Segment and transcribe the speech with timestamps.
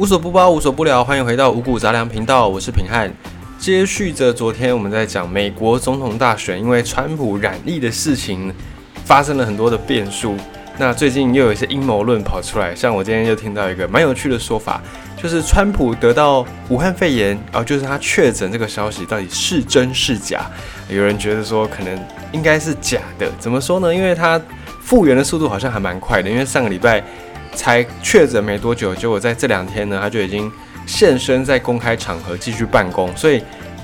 [0.00, 3.12] 无所不包，无所不聊，欢迎回到五谷杂粮频道，我是平汉。
[3.58, 8.50] 接续着昨天我们在讲美国总统大选，因为川普染疫的事情
[9.04, 10.34] 发生了很多的变数。
[10.78, 14.80] 那最近又有一些阴谋论跑出来，像我今天又听到一个蛮有趣的说法，
[15.22, 20.50] 就是川普得到武汉肺炎，哦，就是他确诊这个消息到底是真是假？
[20.88, 23.94] 有人觉得说可能应该是假的，怎么说呢？
[23.94, 24.40] 因为他
[24.80, 27.04] 复原的速度好像还蛮快的，因为上个礼拜。
[27.54, 30.50] 才确诊没多久，结果在这两天呢，他就已经
[30.86, 33.42] 现身在公开场合继续办公，所以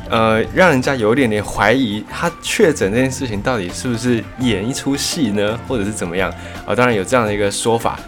[0.08, 6.32] 呃，让人家有一点点怀疑他确诊这件事情到底是不是演一出戏呢，或者是怎么样
[6.64, 6.74] 啊？
[6.74, 7.98] 当然有这样的一个说法，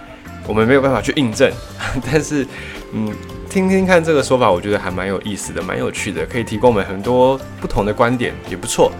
[0.47, 1.51] 我们没有办法去印证，
[2.11, 2.47] 但是
[2.93, 3.13] 嗯，
[3.51, 8.93] 听听看这个说法，我觉得还蛮有意思的，蛮有趣的，可以提供我们很多不同的观点，也不错。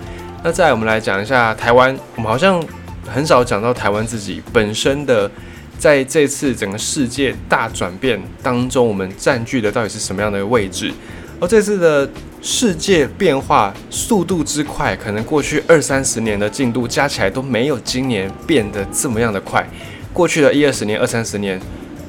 [0.43, 2.63] 那再我们来讲一下台湾，我们好像
[3.07, 5.31] 很少讲到台湾自己本身的。
[5.79, 10.93] 在这次整个世界大转变当中，我们占据的到底是什么样的位置？
[11.41, 12.11] 而这次的
[12.43, 19.65] 世界变化速度之快，可能过去二三十年的进度加起来都没有今年变得这么样的快。
[20.13, 21.61] 过去的一二十年、二三十年，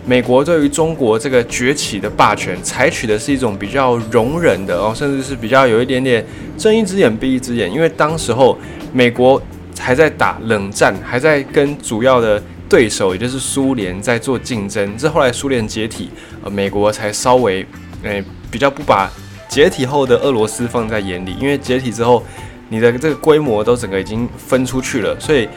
[0.03, 6.25] 美国对于中国这个崛起的霸权，采取的是一种比较容忍的哦，甚至是比较有一点点
[6.57, 8.57] 睁一只眼闭一只眼，因为当时候
[8.91, 9.39] 美国
[9.77, 12.41] 还在打冷战，还在跟主要的。
[12.69, 16.11] 对手也就是苏联在做竞争，这后来苏联解体，
[16.43, 17.65] 呃，美国才稍微，
[18.03, 19.09] 诶，比较不把
[19.49, 22.23] 解体后的俄罗斯放在眼里，因为解体之后，
[22.69, 25.49] 你的这个规模都整个已经分出去了，所以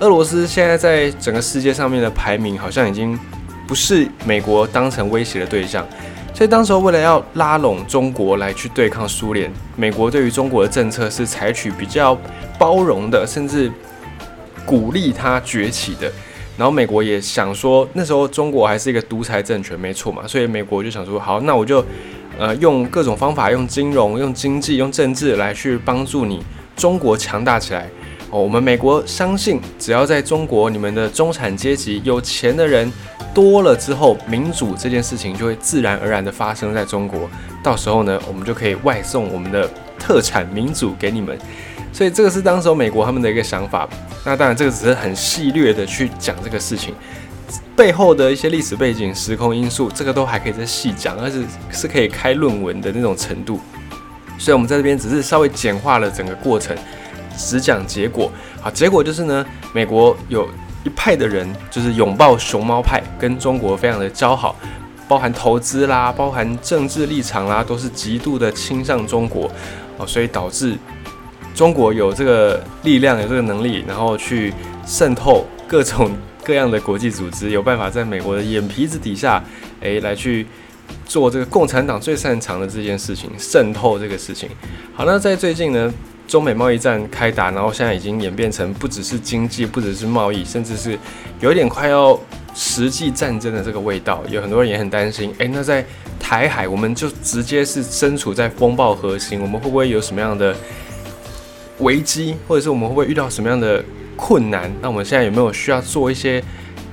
[0.00, 3.16] 俄罗斯现在在整个世界上面的排名好像已经
[3.68, 5.86] 不是美国当成威胁的对象，
[6.34, 12.18] 所以当时候为了要拉拢中国来去对抗苏联，美国对于中国的政策是采取比较
[12.58, 13.70] 包容的，甚至
[14.64, 16.10] 鼓励它崛起的。
[16.56, 21.84] 然后美国也想说，那时候中国还是一个独裁政权，没错嘛，所以美国就想说，好，那我就，
[22.38, 26.42] 呃，用各种方法，用金融、用经济、用政治来去帮助你
[26.74, 27.90] 中国强大起来。
[28.30, 32.90] 哦，我们美国相信，只要在中国，你们的中产阶级、有钱的人
[33.34, 37.28] 多了之后，民主这件事情就会自然而然的发生在中国。
[37.62, 41.38] 到时候呢，我们就可以外送我们的特产民主给你们。
[41.96, 43.88] 所以这个是当时美国他们的一个想法。
[44.22, 46.94] 那当然，这个只是很细略的去讲这个事情
[47.74, 51.38] 背后的一些历史背景、时空因素，这个都还可以再细讲，而且
[51.70, 53.58] 是可以开论文的那种程度。
[54.36, 56.76] 所以，我们在这边只是稍微简化了整个过程，
[57.34, 58.30] 只讲结果。
[58.60, 60.46] 好，结果就是呢，美国有
[60.84, 64.54] 一派的人就是拥抱熊猫派，跟中国非常的交好，
[65.08, 69.50] 包含投资啦，包含政治立场啦，都是极度的倾向中国。
[69.96, 70.76] 哦，所以导致。
[71.56, 74.52] 中国有这个力量，有这个能力，然后去
[74.86, 76.10] 渗透各种
[76.44, 79.42] 各样的国际组织，有办法在美国的眼皮子底下，
[79.80, 80.46] 诶，来去
[81.06, 84.50] 做这个共产党最擅长的这件事情，渗透这个事情。
[84.94, 85.90] 好，那在最近呢，
[86.28, 90.98] 中美贸易战开打，然后现在已经演变成不只是经济，不只是贸易，甚至是
[91.40, 92.20] 有一点快要
[92.54, 94.22] 实际战争的这个味道。
[94.28, 95.82] 有很多人也很担心，诶，那在
[96.20, 100.54] 台海，我们就直接是身处在风暴核心，我们会不会有什么样的？
[101.78, 103.84] 危机，或者是我们会不会遇到什么样的
[104.16, 104.70] 困难？
[104.80, 106.42] 那我们现在有没有需要做一些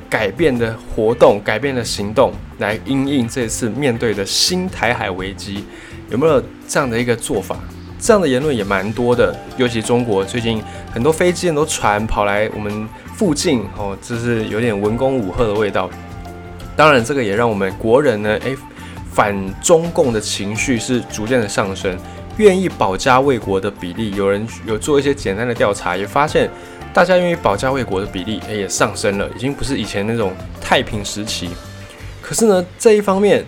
[0.09, 5.63] 改变的活动、改变的行动，来应应这次面对的新台海危机？
[6.09, 7.57] 有没有这样的一个做法？
[7.99, 10.61] 这样的言论也蛮多的，尤其中国最近
[10.91, 12.85] 很多飞机、很多船跑来我们
[13.15, 15.89] 附近，哦，就是有点文攻武赫的味道。
[16.75, 18.57] 当然，这个也让我们国人呢，诶，
[19.13, 21.97] 反中共的情绪是逐渐的上升。
[22.37, 26.49] 愿意保家卫国的比例，有人有做一些简单的调查，也发现
[26.93, 31.49] 大家愿意保家卫国的比例，也上升了，已经不是以前那种太平时期。
[32.21, 33.45] 可是呢，这一方面，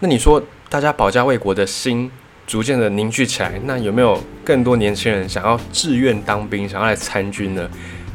[0.00, 2.10] 那你说大家保家卫国的心
[2.46, 7.68] 逐渐的凝聚起来，那有没有更多年轻人想要志愿当兵，想要来参军呢？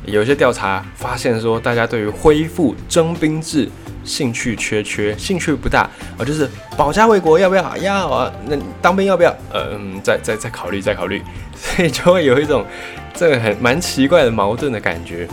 [0.05, 3.69] 有一些调查发现说，大家对于恢复征兵制。
[4.03, 7.77] 兴趣缺缺，兴趣不大啊，就是保家卫国要不要？
[7.77, 9.29] 要啊，那当兵要不要？
[9.51, 11.21] 呃嗯，再再再考虑，再考虑，
[11.55, 12.65] 所以就会有一种
[13.13, 15.27] 这个很蛮奇怪的矛盾的感觉。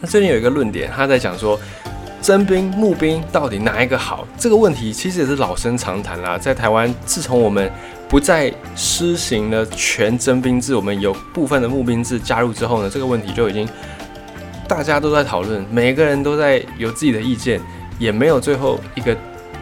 [0.00, 1.58] 那最近有一个论点，他在讲说，
[2.20, 4.26] 征兵募兵到底哪一个好？
[4.36, 6.36] 这个问题其实也是老生常谈啦。
[6.36, 7.70] 在台湾，自从我们
[8.08, 13.68] 不再施行了全征兵制，我们有部分的募兵制加入之后呢，这个问题就已经。
[14.72, 17.60] 大家都在讨论，每个人都在有自己的意见，
[17.98, 19.14] 也没有最后一个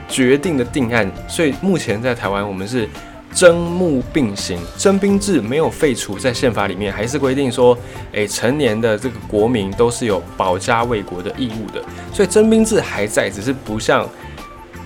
[0.09, 1.11] 决定的定案。
[1.29, 2.89] 所以目前在台湾，我们是
[3.35, 7.77] 征募并行，征兵制没有废除，在宪法里面还是规定说，
[8.13, 11.85] 诶，成年的这个国民都是有保家卫国的义务的。
[12.15, 14.09] 所以征兵制还在，只是不像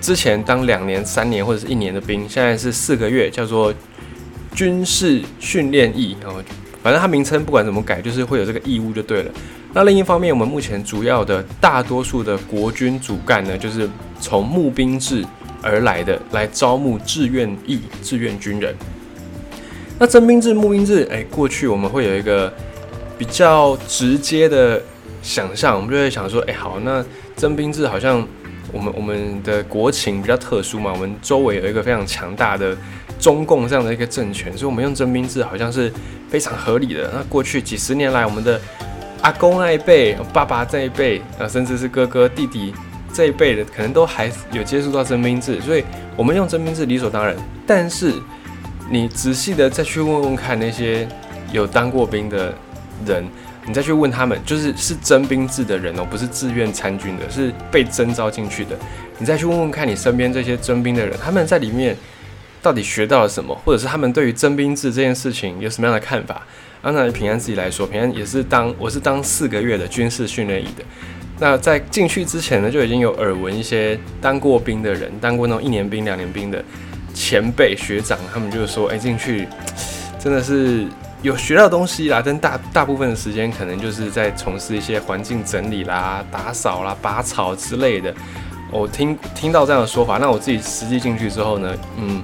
[0.01, 3.73] 之前当两年、三年或者是一年的兵，现在是四个月，叫做
[4.55, 6.17] 军事训练役。
[6.23, 6.41] 然后，
[6.85, 9.33] 反正它名称不管怎么改，就是会有这个义务就对了。
[9.73, 13.89] 那另一方面，我们目前主要的大多数的国军主干呢，就是
[14.21, 15.25] 从募兵制
[15.63, 18.77] 而来的，来招募志愿役、志愿军人。
[19.99, 22.53] 那征兵制、募兵制，哎，过去我们会有一个
[23.17, 24.79] 比较直接的
[25.23, 27.03] 想象，我们就会想说，哎，好，那
[27.35, 28.23] 征兵制好像
[28.71, 32.77] 我们我们的国情比较特殊嘛，我们周围有一个非常强大的
[33.25, 35.91] 中共这样的一个政权，所以我们用征兵制好像是
[36.29, 37.11] 非常合理的。
[37.11, 38.61] 那过去几十年来，我们的
[39.23, 42.75] 阿公那一辈、爸爸这一辈，啊，甚至是哥哥、弟弟
[43.15, 45.83] 这一辈的，可能都还有接触到征兵制，所以
[46.19, 47.35] 我们用征兵制理所当然。
[47.67, 48.13] 但是
[48.91, 51.09] 你仔细的再去问问看那些
[51.51, 52.55] 有当过兵的
[53.07, 53.25] 人，
[53.67, 58.77] 你再去问他们，就是是征兵制的人哦，不是自愿参军的，是被征召进去的。
[59.17, 61.97] 你再去问问看你身边这些征兵的人，他们在里面
[62.65, 66.41] 到底学到了什么，或者是他们对于征兵制这件事情有什么样的看法？
[66.81, 70.83] 那平安自己来说，平安也是当我是当四个月的军事训练营的。
[71.39, 76.65] 那在进去之前呢，就已经有耳闻一些当过兵的人，当过那种一年兵、两年兵的
[77.13, 79.47] 前辈学长，他们就是说，哎，进去
[80.19, 80.87] 真的是
[81.21, 88.15] 有学到东西啦，但大大部分的时间可能就是在从事一些环境整理啦、打扫啦、拔草之类的。
[88.71, 92.23] 我听听到这样的说法，那我自己实际进去之后呢，嗯。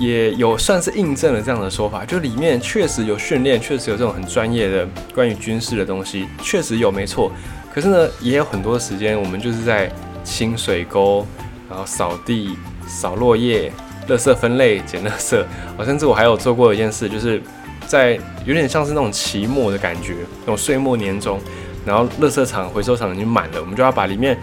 [0.00, 7.30] 也有算是印证了这样的说法，就里面确实有训练，确实有这种很专业的关于军事的东西，确实有没错。
[7.70, 9.92] 可是呢，也有很多时间我们就是在
[10.24, 11.26] 清水沟，
[11.68, 12.56] 然后扫地、
[12.86, 13.70] 扫落叶、
[14.08, 15.38] 垃圾分类、捡垃圾。
[15.76, 17.40] 哦，甚至我还有做过一件事，就是
[17.86, 21.38] 在有点像是那种期末的感觉，那种岁末年终，
[21.84, 24.34] 然后垃圾场、回收场已经满了，我们就要把里面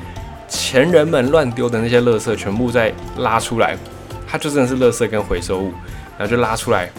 [0.47, 3.75] 前人们乱丢的那些垃圾全部再拉出来。
[4.29, 5.71] 它就真的是垃圾跟回收物，
[6.17, 6.89] 然后就拉出来，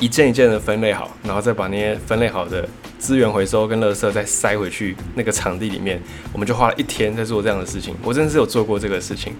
[0.00, 2.68] 一件一件的分类好，然后再把那些分类好的
[2.98, 6.00] 资源回收跟垃圾再塞回去那个场地里面。
[6.32, 9.32] 我们就花了一天在做这样的事情，我真的是有做过这个事情。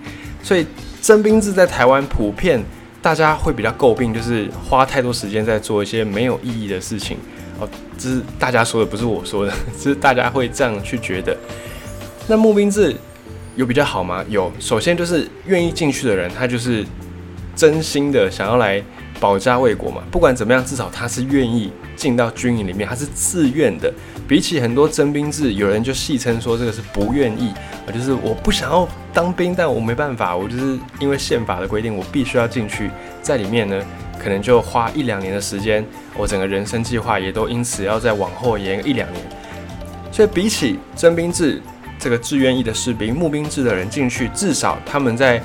[0.42, 0.64] 所以
[1.02, 2.62] 征兵制在台湾普遍
[3.02, 7.16] 大家会比较诟病，就是花太多时间在做一些没有意义的事情。
[7.58, 7.68] 哦，
[7.98, 11.36] 这是大家说的，不是我说的， 是大家会这样去觉得。
[12.28, 12.94] 那募兵制
[13.56, 14.24] 有比较好吗？
[14.28, 16.86] 有，首先就是愿意进去的人，他就是。
[17.58, 18.80] 真心的想要来
[19.18, 20.00] 保家卫国嘛？
[20.12, 23.92] 不管怎么样，至少他是愿意进到军营里面，他是自愿的。
[24.28, 27.52] 比起很多征兵制，有人就戏称说这个是不愿意
[27.84, 33.84] 啊，就是我不想要当兵，但我没办法，我就是因为宪法的规定，我必须要进去，在里面呢，
[34.22, 35.84] 可能就花一两年的时间，
[36.16, 39.20] 我整个人生计划也都因此要再往后延一两年。
[40.12, 41.60] 所以比起征兵制，
[41.98, 45.42] 这个志愿役的士兵、募兵制的人进去，至少他们在。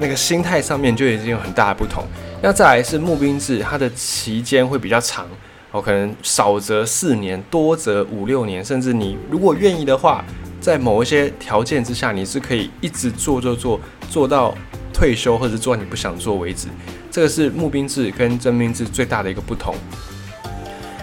[0.00, 2.02] 那个心态上面就已经有很大的不同。
[2.42, 5.26] 那再来是募兵制，它的期间会比较长，
[5.72, 10.24] 哦，可能少则四年，多则五六年，甚至你如果愿意的话，
[10.58, 14.54] 在某一些条件之下，你是可以一直做做做做到
[14.92, 16.68] 退休，或者做你不想做为止。
[17.10, 19.74] 这个是募兵制跟征兵制最大的一个不同。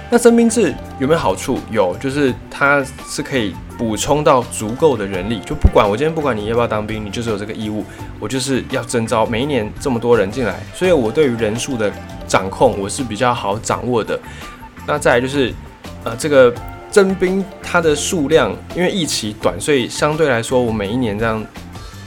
[0.10, 1.60] 那征兵制有没有好处？
[1.70, 5.40] 有，就是它是可以补充到足够的人力。
[5.46, 7.86] 就不管我今天不管你要不要当兵，你就是有这个义务，
[8.20, 11.92] 我就是要征召每一年这么多人进来，所以我对于人数的
[12.28, 14.20] 掌控我是比较好掌握的。
[14.86, 15.54] 那再来就是，
[16.04, 16.54] 呃，这个
[16.92, 21.46] 征兵它的数量，因为役期短，所以相对来说，我每一年这样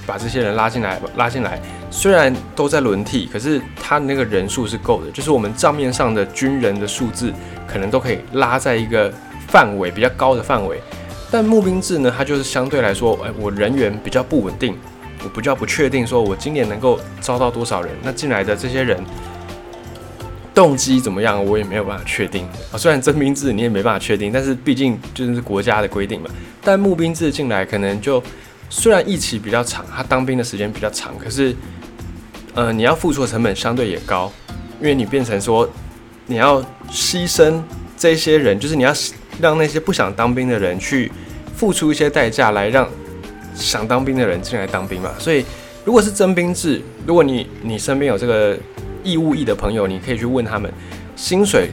[0.06, 1.60] 把这些人拉进来，拉进来。
[1.92, 7.32] 虽然都在轮替，可是他那个人数是够的，就是我们账面上的军人的数字
[7.66, 9.12] 可能都可以拉在一个
[9.48, 10.80] 范围比较高的范围。
[11.30, 14.76] 但募兵制呢，它就是相对来说，哎，我人员比较不稳定，
[15.22, 17.92] 我比较不确定，说我今年能够招到多少人。
[18.02, 19.02] 那进来的这些人
[20.54, 22.76] 动机怎么样，我也没有办法确定啊。
[22.76, 26.28] 虽然征兵制你也没办法确定，但是毕竟就是国家的规定嘛。
[26.62, 28.22] 但募兵制进来可能就
[28.68, 31.54] 虽然役期比较长，他当兵的时间比较长，可是。
[32.52, 34.30] 呃，你要付出的成本相对也高，
[34.80, 35.70] 因为你变成说，
[36.26, 36.60] 你要
[36.90, 37.62] 牺牲
[37.96, 38.92] 这些人，就是你要
[39.40, 41.10] 让那些不想当兵的人去
[41.54, 42.88] 付出一些代价，来让
[43.54, 45.10] 想当兵的人进来当兵嘛。
[45.18, 45.44] 所以，
[45.84, 48.56] 如果是征兵制，如果你你身边有这个
[49.02, 50.72] 义务役的朋友，你可以去问他们，
[51.16, 51.70] 薪水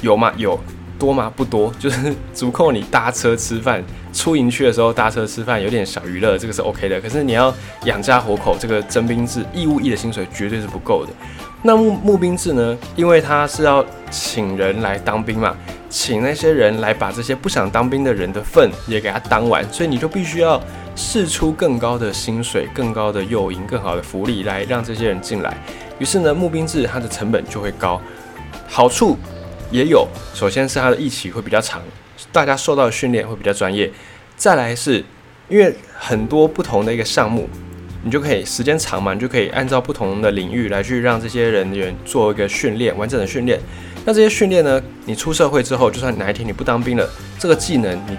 [0.00, 0.32] 有吗？
[0.36, 0.58] 有。
[0.98, 1.32] 多吗？
[1.34, 3.82] 不多，就是足够你搭车吃饭。
[4.12, 7.00] 出营区的时候搭车吃饭有点小娱乐，这个是 OK 的。
[7.00, 7.52] 可是你要
[7.86, 11.12] 养家活口，这个征兵制义务役的薪水绝对是不够的。
[11.62, 12.78] 那募募兵制呢？
[12.94, 15.56] 因为他是要请人来当兵嘛，
[15.92, 20.58] 请那些人来把这些不想当兵的人的份也给他当完，所以你就必须要
[20.96, 25.54] 试出更高的薪水、更高的诱因、更好的福利来让这些人进来。
[25.98, 28.00] 于是呢，募兵制它的成本就会高，
[28.66, 29.18] 好处
[29.70, 30.08] 也有。
[30.32, 31.82] 首先是它的役期会比较长，
[32.32, 33.92] 大家受到的训练会比较专业。
[34.34, 35.04] 再来是
[35.50, 37.46] 因为很多不同的一个项目，
[38.02, 43.60] 你就可以时间长嘛，你就可以按照不同的领域来去让这些人员做一个训练，完整的训练。
[44.04, 48.16] 那这些训练呢，你出社会之后，就算哪一天你不当兵了，这个技能你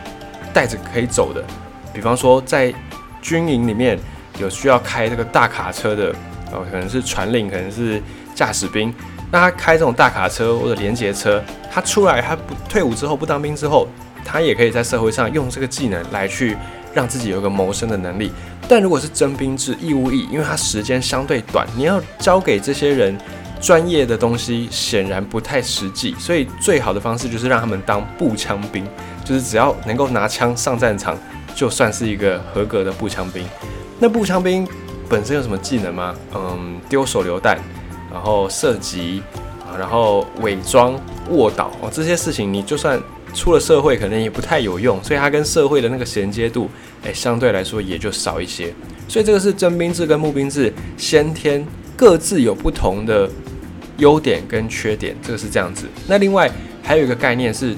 [0.53, 1.43] 带着可以走的。
[1.93, 2.73] 比方说在
[3.21, 3.99] 军营里面
[4.39, 6.13] 有需要开这个大卡车的。
[6.55, 7.99] 哦，可能是传令，可能是
[8.35, 8.93] 驾驶兵。
[9.31, 13.87] 那他开这种大卡车或者连接车，他出来，他不退伍之后不当兵之后，
[14.23, 16.55] 他也可以在社会上用这个技能来去
[16.93, 18.31] 让自己有一个谋生的能力。
[18.67, 23.17] 但如果是征兵制义务役，因为它时间相对短，你要交给这些人
[23.63, 26.13] 专业的东西，显然不太实际。
[26.19, 28.85] 所以最好的方式就是让他们当步枪兵，
[29.23, 31.17] 就是只要能够拿枪上战场，
[31.55, 33.43] 就算是一个合格的步枪兵。
[33.97, 34.67] 那步枪兵。
[35.09, 36.15] 本身有什么技能吗？
[36.33, 37.59] 嗯，丢手榴弹，
[38.11, 39.21] 然后射击
[39.59, 42.99] 啊，然后伪装卧倒哦，这些事情你就算
[43.31, 46.67] 出了社会，可能也不太有用，所以它跟社会的那个衔接度，
[47.03, 48.73] 哎，相对来说也就少一些。
[49.07, 51.63] 所以这个是征兵制跟募兵制先天
[51.95, 53.29] 各自有不同的
[53.97, 55.87] 优点跟缺点，这个是这样子。
[56.07, 56.49] 那另外
[56.81, 57.75] 还有一个概念是，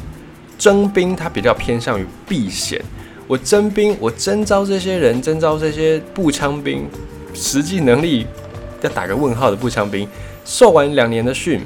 [0.57, 2.81] 征兵它比较偏向于避险。
[3.27, 6.88] 我征兵，我征召这些人，征召这些步枪兵。
[7.34, 8.25] 实际能力
[8.81, 10.07] 要打个问号的步枪兵，
[10.45, 11.60] 受完两年的训，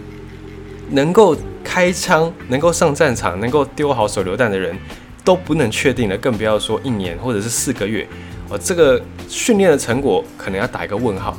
[0.90, 4.76] 能够开枪、能够上战场、能够丢好手榴弹的人，
[5.24, 8.08] 都不能确定了，更不要说一年或者是四个月。
[8.50, 11.38] 我，这个训练的成果可能要打一个问号。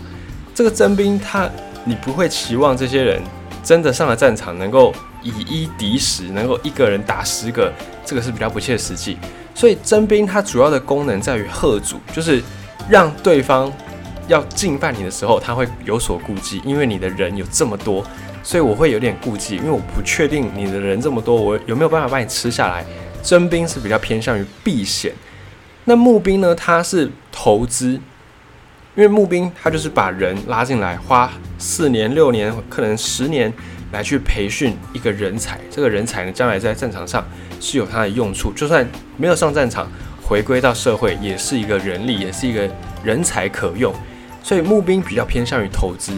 [0.54, 1.50] 这个征兵他，
[1.84, 3.22] 你不会期望这些人
[3.62, 7.72] 真的上了战场能够以一敌十，能够一个人打十个，
[8.04, 9.16] 这个是比较不切实际。
[9.54, 12.42] 所以征兵它主要的功能在于贺阻，就是
[12.88, 13.72] 让对方。
[14.28, 18.06] 要进犯你的时候，他会有所顾忌，因为你的人有这么多，
[18.44, 22.86] 所以我会有点顾忌，因为我不确定你的人这么多，我有没有办法把你吃下来。
[23.24, 25.12] 征兵是比较偏向于避险，
[25.84, 26.54] 那募兵呢？
[26.54, 28.00] 它是投资，
[29.00, 33.50] 因为募兵他就是把人拉进来，花四年、六年，可能十年
[33.92, 37.26] 来去培训一个人才，这个人才呢，将来在战场上
[37.58, 39.90] 是有它的用处，就算没有上战场，
[40.22, 42.68] 回归到社会也是一个人力，也是一个
[43.02, 43.90] 人才可用。
[44.42, 46.12] 所以募兵比较偏向于投资，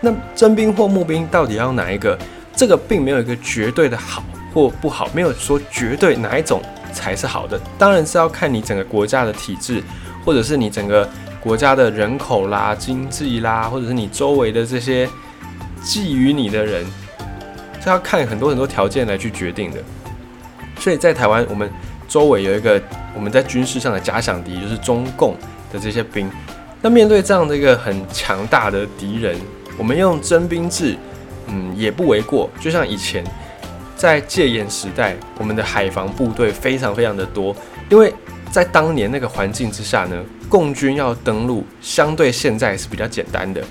[0.00, 2.18] 那征兵或募兵到底要哪一个？
[2.56, 6.60] 这个并没有一个绝对的好或不好，没有说绝对哪一种
[6.92, 7.60] 才是好的。
[7.78, 9.80] 当然是要看你整个国家的体制，
[10.24, 11.08] 或者是你整个
[11.46, 15.06] 国家的人口啦、经济啦，或者是你周围的这些
[15.80, 16.84] 觊觎你的人，
[17.80, 19.80] 是要看很多很多条件来去决定的。
[20.80, 21.70] 所以在台湾，我们
[22.08, 22.82] 周围有一个
[23.14, 25.36] 我们在军事上的假想敌，就是中共
[25.72, 26.28] 的这些兵。
[26.82, 29.36] 那面对这样的一个很强大的敌人，
[29.78, 30.96] 我们用征兵制，
[31.46, 32.50] 嗯，也不为过。
[32.60, 33.22] 就像以前
[33.94, 37.54] 在戒严时代，我们的海防部队非常非常的多，
[37.88, 38.12] 因为
[38.50, 40.16] 在当年那个环境之下呢，
[40.48, 43.62] 共军要登陆，相对现在是比较简单的。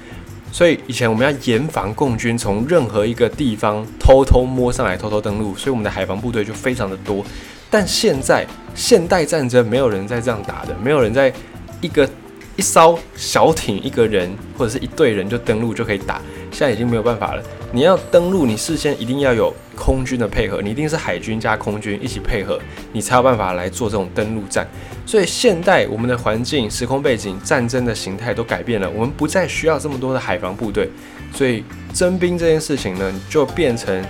[0.51, 7.25] 所以以前我们要严防共军从任何一个地方偷偷摸上来，偷偷登陆，所以我们的海防部队就非常的多。
[7.69, 11.33] 但现在现代战争没有人在这样打的，没有人在
[11.81, 12.09] 一个。
[12.57, 16.21] 一艘小艇，一个人或者是一队人就登陆就可以打，
[16.55, 17.43] 现在已经没有办法了。
[17.73, 22.57] 你要登陆，你事先一定要有空军的配合，你一定是海军加空军一起配合，
[22.93, 24.65] 你才有办法来做这种登陆战。
[25.05, 30.89] 所以现代我们的环境、时空背景、战争的形态都改变了，我们不再需要这么多的海防部队，
[31.33, 31.61] 所以
[31.93, 34.01] 征兵这件事情呢，就变成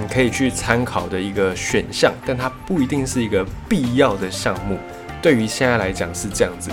[0.00, 4.78] 你可以去参考的一个选项，但它不一定是一个必要的项目。
[5.20, 6.70] 对于现在来讲是这样子。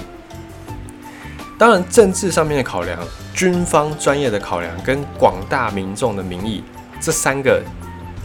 [1.58, 3.00] 当然，政治上面的考量、
[3.34, 6.64] 军方专业的考量跟广大民众的民意
[7.02, 7.64] 这三个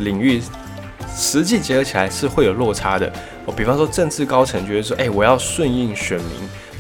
[0.00, 0.42] 领域
[1.16, 3.10] 实际结合起来是会有落差的。
[3.46, 6.28] 我比方说，政治高层觉得说，哎，我要顺应选民，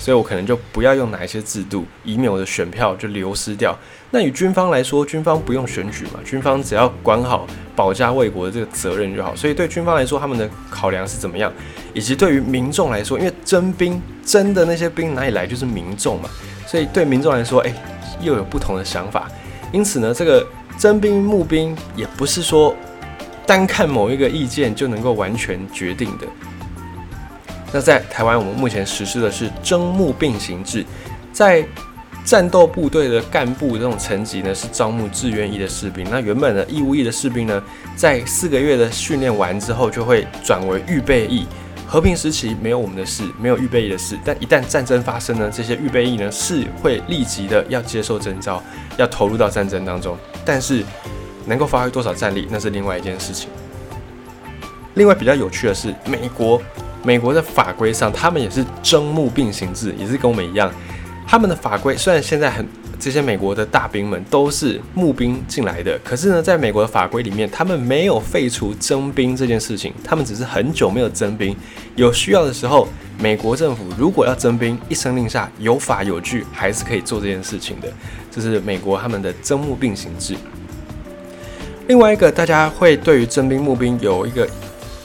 [0.02, 3.78] 所以我可能就不要用哪一些制度，以免我的选票就流失掉。
[4.10, 9.32] 那与军方来说，军方不用选举嘛，军方只要管好保家卫国的这个责任就好。
[9.36, 11.52] 所以对军方来说，他们的考量是怎么样？
[11.94, 16.28] 以及对于民众来说，因为征兵征的那些兵哪里来，就是民众嘛，
[16.66, 17.72] 所以对民众来说，哎，
[18.20, 19.30] 又有不同的想法。
[19.70, 20.44] 因此呢，这个
[20.76, 22.74] 征兵募兵也不是说
[23.46, 26.26] 单看某一个意见就能够完全决定的。
[27.72, 30.84] 那在台湾，我们目前实施的是征募并行制，
[31.32, 31.64] 在
[32.24, 36.06] 战斗部队的干部这种层级呢，是招募志愿役的士兵。
[36.10, 37.62] 那原本的义务役的士兵呢，
[37.96, 41.46] 在四个月的训练完之后，就会转为预备役。
[41.84, 48.62] 和平时期没有我们的事，没有预备役的事，但一旦战争发生呢，这些预备役呢是会立即的要接受征召，
[48.96, 50.16] 要投入到战争当中。
[50.44, 50.82] 但是
[51.44, 53.50] 能够发挥多少战力，那是另外一件事情。
[54.94, 56.62] 另外比较有趣的是，美国
[57.04, 60.72] 美国的法规上，他们也是征募并行制，也是跟我们一样，
[61.26, 62.66] 他们的法规虽然现在很。
[63.02, 71.56] 这些美国的大兵们都是募兵进来的，可是呢，在美国的法规里面，他们没有废除征兵这件事情，他们只是很久没有征兵，
[71.96, 72.86] 有需要的时候，
[73.18, 77.88] 美国政府如果要征兵，一声令下，有法有据，还是可以做这件事情的。
[78.30, 80.36] 这是美国他们的征募并行制。
[81.88, 84.48] 另外一个，大家会对于征兵募兵有一个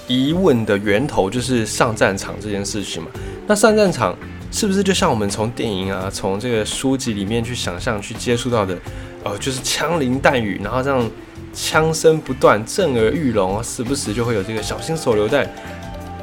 [0.07, 3.09] 疑问的源头，就是上战场这件事情嘛？
[3.45, 4.15] 那上战场。
[4.49, 8.77] 是不是就像我们从电影啊，从这个书籍里面去想象、去接触到的，
[9.25, 11.07] 呃，就是枪林弹雨，然后这样
[11.53, 15.45] 枪声不断，震耳欲聋，时不时就会有这个小心手榴弹，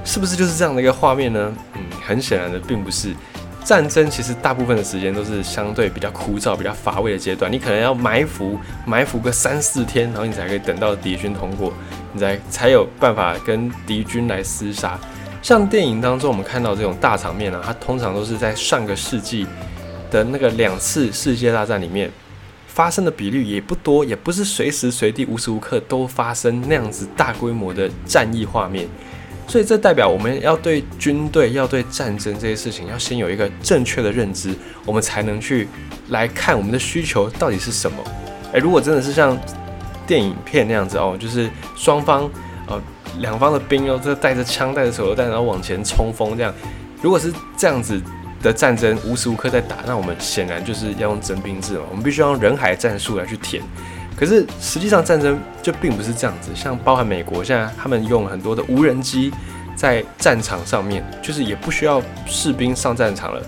[0.06, 1.54] 是不是就是这样的一个画面呢？
[1.74, 3.14] 嗯，很显然的，并不是。
[3.62, 11.74] 战争其实大部分的时间都是相对比较枯燥、比较乏味的阶段，你可能要埋伏，埋伏个三四天，然后你才可以等到敌军通过，
[12.14, 14.98] 你才才有办法跟敌军来厮杀。
[15.42, 19.46] 像电影当中我们看到这种大场面啊，它通常都是在上个世纪
[20.10, 22.10] 的那个两次世界大战里面
[22.66, 28.88] 发生的比率也不多，也不是随时随地无时无刻都发生那样子大规模的战役画面，
[29.46, 34.54] 所以这代表我们要对军队、要对战争这些事情要先有一个正确的认知，
[34.86, 35.68] 我们才能去
[36.08, 37.98] 来看我们的需求到底是什么。
[38.54, 39.38] 诶，如果真的是像
[40.06, 42.28] 电影片那样子哦，就是双方
[42.66, 42.80] 呃。
[43.20, 46.52] 两方的兵哦，这带着枪、带着手榴弹，然后往前冲锋，这样。
[47.00, 48.02] 如果是这样子
[48.42, 53.62] 的战争，无时无刻在打，那我们显然就是要用征兵制嘛，我们必须要用人海战术来去填。
[54.16, 59.30] 可是实际上战争就并不是这样子，像包含美国现在他们用很多的无人机
[59.76, 63.40] 在战场上面，就是也不需要士兵上战场了，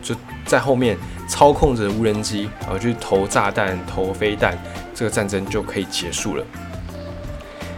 [0.00, 0.14] 就
[0.46, 0.96] 在后面
[1.28, 4.56] 操控着无人机，然后去投炸弹、投飞弹，
[4.94, 6.44] 这个战争就可以结束了。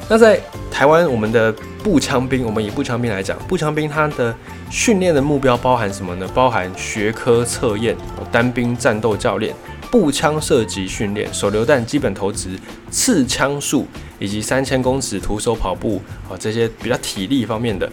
[0.09, 0.39] 那在
[0.71, 1.51] 台湾，我们的
[1.83, 4.35] 步枪兵，我们以步枪兵来讲，步枪兵它的
[4.71, 6.29] 训练的目标包含什么呢？
[6.35, 7.97] 包含学科测验、
[8.31, 9.55] 单兵战斗教练、
[9.91, 12.59] 步枪射击训练、手榴弹基本投掷、
[12.91, 13.87] 刺枪术，
[14.19, 17.91] 以及三千公尺徒手跑步啊这些比较体力方面的。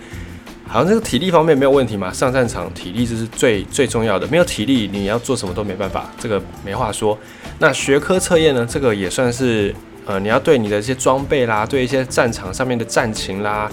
[0.71, 2.11] 好像这个体力方面没有问题嘛？
[2.13, 7.17] 上战场体力这是最最重要的，没有体力你要做什么都没办法，这个没话说。
[7.59, 8.65] 那学科测验呢？
[8.67, 9.75] 这个也算是。
[10.03, 13.71] 呃，你要对你的一些装备啦，对一些战场上面的战情啦，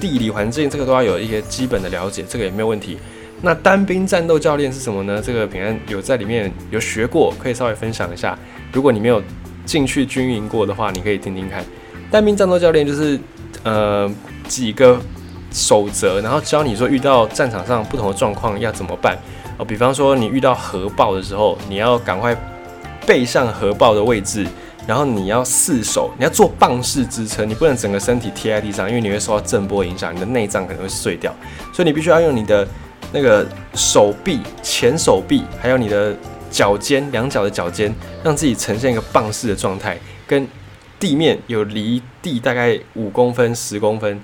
[0.00, 2.96] 地理环境，这个都要有一些基本的了解，这个也没有问题。
[3.40, 5.20] 那单兵战斗教练是什么呢？
[5.20, 8.38] 这个平安有在里面有学过，可以稍微分享一下。
[8.72, 9.20] 如果你没有
[9.66, 11.64] 进去军营过的话，你可以听听看。
[12.08, 13.18] 单兵战斗教练就是
[13.64, 14.08] 呃
[14.46, 15.00] 几个
[15.52, 19.16] 守则，然后教你说遇到战场上不同的状况要怎么办。
[19.58, 22.36] 哦，比方说你遇到核爆的时候，你要赶快
[23.06, 24.46] 背上核爆的位置。
[24.84, 31.32] 然后你要四手，你要做棒式支撑，你不能整个身体贴在地上，因为你会受到震波影响，你的内脏可能会碎掉。
[31.72, 32.66] 所以你必须要用你的
[33.12, 36.12] 那个手臂、前手臂，还有你的
[36.50, 40.48] 脚尖、两脚的脚尖，让自己呈现一个棒式的状态，跟
[40.98, 44.20] 地面有离地大概五公分、十公分。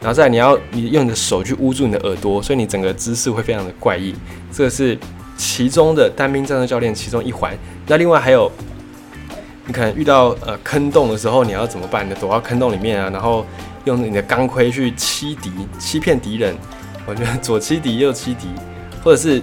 [0.00, 4.14] 然后再你要你用你的手去捂住你的耳朵，所以你整个姿势会非常的怪异。
[4.52, 4.98] 这个是
[5.36, 7.56] 其中的单兵战斗教练其中一环。
[7.86, 8.50] 那另外还有。
[9.68, 12.08] 你可能遇到呃坑洞的时候，你要怎么办？
[12.08, 13.44] 你躲到坑洞里面啊，然后
[13.84, 16.56] 用你的钢盔去欺敌、欺骗敌人。
[17.04, 18.46] 我觉得左欺敌右欺敌，
[19.02, 19.42] 或者是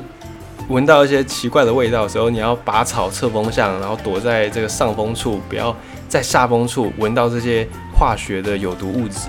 [0.69, 5.75] 闻到一些奇怪的味道的时候，你要拔草测风向，然后躲在这个上风处，不要
[6.07, 9.27] 在下风处闻到这些化学的有毒物质。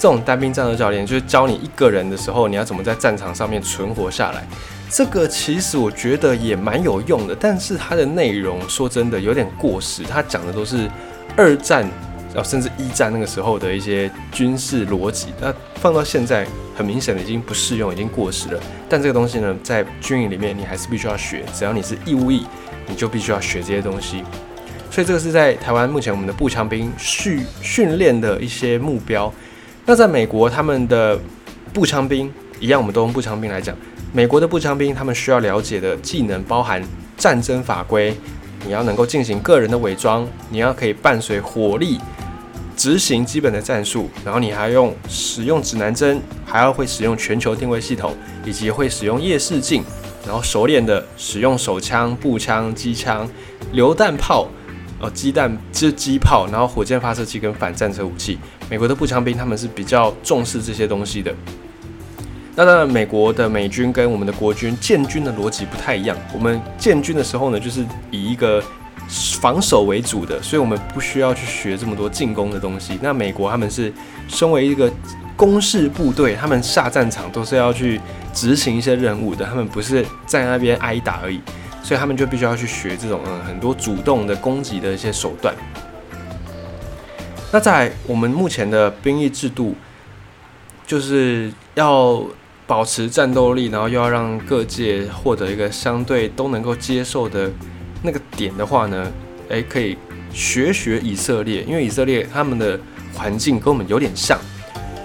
[0.00, 4.42] 这种单兵战斗教练就是教你一个人的时候，你要怎么在战场上面存活下来。
[4.88, 10.90] 这个其实我觉得也蛮有用的，但是它的内容说真的有点过时，它讲的都是
[11.36, 11.84] 二战
[12.34, 18.60] 啊甚至一战那个时候的一些军事逻辑，那放到现在很明显的已经不适用，已经过时了。
[18.88, 22.46] 但这个东西呢，在军营里面你还是必须要学，只要你是义务役，
[22.86, 24.24] 你就必须要学这些东西。
[24.90, 29.30] 所以这个是在台湾目前我们的步枪兵训训练的一些目标。
[29.86, 31.18] 那在美国他们的
[31.72, 33.76] 步枪兵一样，我们都用步枪兵来讲。
[34.12, 36.82] 美国的步枪兵，他们需要了解的技能包含
[37.16, 38.14] 战争法规，
[38.64, 41.98] 你要能够进行个人的伪装，你要可以伴随火力
[42.76, 48.14] 执行基本的战术，然后你还用使用指南针，还要会使用全球定位系统，
[48.44, 49.84] 以及会使用夜视镜，
[50.26, 53.28] 然后熟练的使用手枪、步枪、机枪、
[53.72, 54.48] 榴弹炮，
[55.00, 58.38] 哦，鸡蛋就机炮，然后火箭发射器跟反战车武器。
[58.68, 61.34] 美国的步枪兵他们是比较重视这些东西的。
[62.54, 66.16] 那当然，美国的美军跟我们的国军建军的逻辑不太一样。
[66.34, 68.62] 我们建军的时候呢，就是以一个
[69.40, 72.98] 防守为主的，所以我们不需要去学这么多进攻的东西。
[73.00, 73.90] 那美国他们是
[74.28, 74.92] 身为一个
[75.36, 77.98] 攻势部队，他们下战场都是要去
[78.34, 81.40] 执行一些任务的，他们不是在那边挨打而已，
[81.82, 85.54] 所以他们就必须要去学这种嗯很多主动的攻击的一些手段。
[87.52, 89.74] 那在我们目前的兵役制度，
[90.86, 92.24] 就是要
[92.66, 97.50] 保持战斗力，然后又要让各界获得一个相对都能够接受的
[98.02, 99.10] 那个点的话呢，
[99.48, 99.98] 诶，可以
[100.32, 102.78] 学学以色列，因为以色列他们的
[103.14, 104.38] 环境跟我们有点像，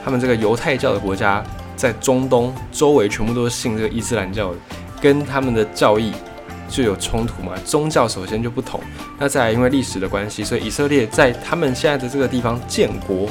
[0.04, 1.44] 他们这个犹太教的国家
[1.76, 4.58] 在中东周围全部都是信这个伊斯兰教的，
[5.02, 6.14] 跟他们的教义。
[6.68, 7.54] 就有冲突嘛？
[7.66, 8.80] 宗教首先就不同，
[9.18, 13.28] 那再来因为历史的关系，所以以色列在他们现在的这个地方建国，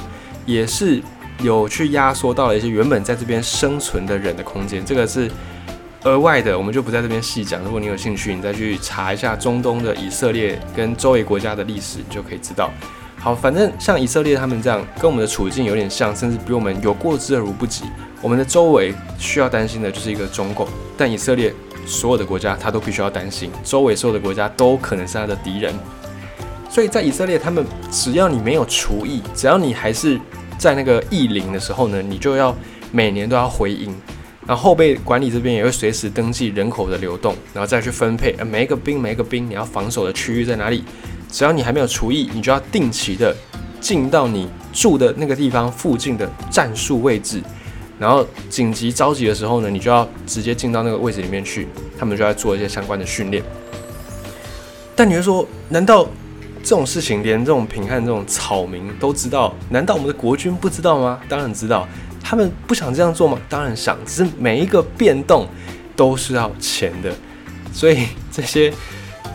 [0.47, 1.03] 也是
[1.41, 4.85] 有去压缩到了一些原本在这边生存的人的空间。
[4.85, 5.31] 这个是
[6.05, 7.63] 额外的，我们就不在这边细讲。
[7.63, 12.71] 如果你有兴趣，你再去查一下中东的以色列跟周围国家的历史，你就可以知道。
[13.19, 17.85] 好，反正像以色列他们这样，跟我们的处境有点像，甚至比我们有过之而无不及。
[18.21, 20.67] 我们的周围需要担心的就是一个中共，
[20.97, 21.53] 但以色列。
[21.87, 25.75] 所有的国家，他都必须要担心，周围所有的国家都可能是他的敌人。
[26.69, 30.21] 所以在以色列，他们只要你没有厨艺，只要你还是
[30.59, 32.55] 在那个役龄的时候呢，你就要
[32.91, 33.95] 每年都要回营。
[34.47, 38.35] 然后后备管理这边也会随时登记人口的流动，然后再去分配。
[38.39, 40.85] 呃， 每一个兵，每一个兵，你要防守的区域在哪里？
[41.31, 43.35] 只要你还没有厨艺，你就要定期的
[43.81, 47.43] 进到你住的那个地方附近的战术位置。
[48.05, 51.67] 然后紧急着急的时候呢，你就要直接进到那个位置里面去，
[51.99, 53.43] 他们就在做一些相关的训练。
[54.95, 56.07] 但你会说，难道
[56.63, 59.55] 这种事情连这种平汉这种草民都知道？
[59.71, 61.19] 难道我们的国军不知道吗？
[61.31, 61.89] 当然知道。
[62.23, 63.39] 他们不想这样做吗？
[63.49, 63.97] 当然想。
[64.05, 65.49] 只是每一个变动
[65.97, 67.11] 都是要钱的，
[67.73, 68.71] 所以这些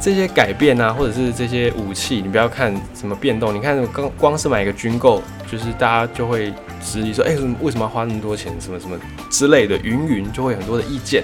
[0.02, 6.54] 这些改变啊，或者是这些武器，你不要看什么变动，你看光光是买一个军购，就是大家就会。
[6.82, 8.54] 质疑说：“哎，为什么要花那么多钱？
[8.58, 8.98] 什么什么
[9.30, 11.22] 之类的，云云就会很多的意见。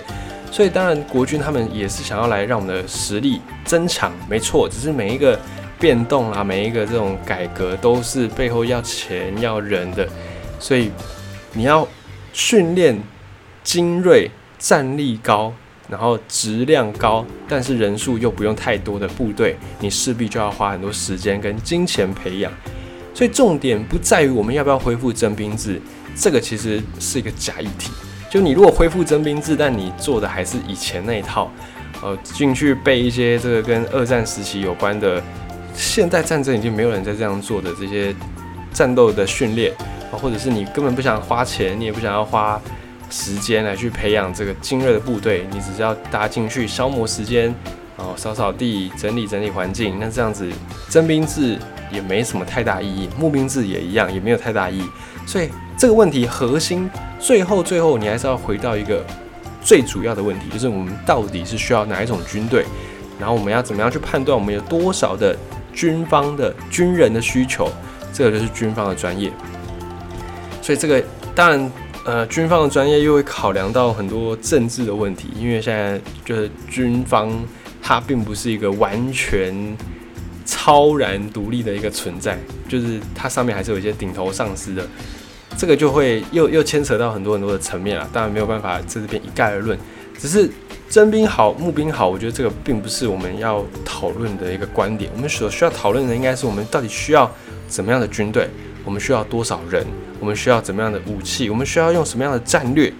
[0.52, 4.68] 所以当然，国军他们也是想要来让我们的实力增强，没错。
[4.70, 5.40] 只是每一个
[5.80, 10.06] 变动啊，每一个这种改革，都是背后要钱要人的。
[10.60, 10.92] 所以
[11.54, 11.88] 你要
[12.34, 13.00] 训练
[13.64, 15.54] 精锐、战力高，
[15.90, 22.52] 然后质量高，但是人数又不用太多的部队，你势必就要花很多时间跟金钱培养。”
[23.14, 25.82] 所以重点不在于我们要不要恢复征兵制，
[26.16, 27.90] 这个其实是一个假议题。
[28.30, 31.50] 就你如果恢复征兵制，但你做的还是以前那一套，
[32.02, 35.24] 呃，进去背一些这个跟二战时期有关的，
[35.74, 38.14] 现代战争已经没有人在这样做的这些
[38.74, 39.72] 战斗的训练，
[40.12, 42.62] 或者是你根本不想花钱，你也不想要花
[43.10, 47.54] 时间来去培养这个精锐的部队，你只是要搭进去消磨时间，
[47.98, 50.50] 然后扫扫地、整理整理环境，那这样子
[50.90, 51.58] 征兵制。
[51.92, 54.90] 也没什么太大意义，募兵制也一样，也没有太大意义。
[55.26, 56.90] 所以这个问题核心，
[57.20, 59.06] 最后最后你还是要回到一个
[59.62, 62.66] 最主要的问题，就是我们到底是需要哪一种军队，
[63.20, 65.38] 然后我们要怎么样去判断我们有多少的
[65.74, 67.70] 军方的军人的需求，
[68.12, 69.32] 这个就是军方的专业。
[70.62, 71.02] 所以这个
[71.36, 71.72] 当然，
[72.06, 77.30] 呃，军方的专业又会考量到很多政治的问题，因为现在就是军方
[77.82, 79.76] 它并不是一个完全。
[80.48, 82.38] 超然独立的一个存在，
[82.70, 84.88] 就是它上面还是有一些顶头上司的，
[85.58, 88.08] 这个就会又又牵扯到很多很多的层面了。
[88.14, 89.76] 当然没有办法在这边一概而论，
[90.20, 90.48] 只是
[90.88, 95.10] 征兵好、募兵好，我觉得这个并不是我们要讨论的一个观点。
[95.16, 97.30] 我们所需要讨论的应该是我们到底需要
[97.68, 98.48] 怎么样的军队，
[98.86, 99.86] 我们需要多少人，
[100.20, 102.94] 我们需要怎么样的武器，我们需要用什么样的战略，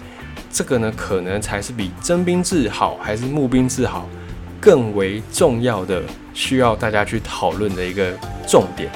[0.52, 4.10] 这个呢可能才是比征兵制好还是募兵制好。
[4.58, 6.02] 更为重要的
[6.34, 8.12] 需要大家去讨论的一个
[8.48, 8.90] 重点。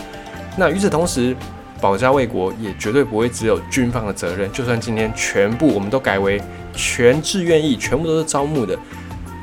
[0.57, 1.35] 那与此同时，
[1.79, 4.51] 保家卫国也绝对不会只有军方的责任。
[4.51, 6.41] 就算今天全部我们都改为
[6.73, 8.75] 全志愿役，全部都是招募的，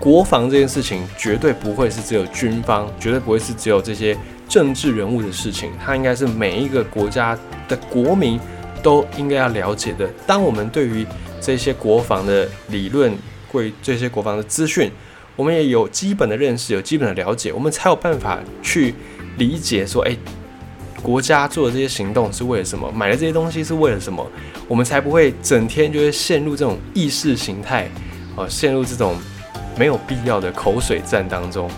[0.01, 4.17] 国防这件事情绝对不会是只有军方，绝对不会是只有这些
[4.49, 5.73] 政治人物的事情。
[5.85, 8.39] 它应该是每一个国家的国民
[8.83, 10.09] 都应该要了解的。
[10.27, 11.07] 当我们对于
[11.41, 13.17] 这些国防的理论，
[13.49, 14.91] 会这些国防的资讯。
[15.35, 18.95] 我们也有基本的认识，有基本的了解，我们才有办法去
[19.37, 20.17] 理解说，哎，
[21.03, 22.91] 国家做的这些行动是为了什么？
[22.91, 24.27] 买的这些东西是为了什么？
[24.67, 27.87] 我们才不会整天就会陷入这种意识形态，
[28.35, 29.15] 啊，陷入这种
[29.79, 31.71] 没有必要的口水战当中。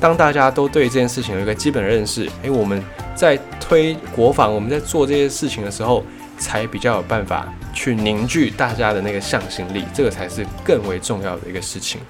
[0.00, 2.82] 当大家都对这件事情有一个基本认识，诶，我们
[3.14, 6.04] 在推国防，我们在做这些事情的时候，
[6.38, 12.00] 才比较有办法去凝聚大家的那个向心力，这个才是更为重要的一个事情。